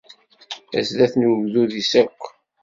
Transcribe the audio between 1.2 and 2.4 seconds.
ugdud-is akk.